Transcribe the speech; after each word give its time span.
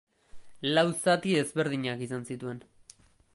Lau 0.75 0.85
zati 1.01 1.35
ezberdinak 1.41 2.03
izan 2.07 2.27
zituen. 2.33 2.65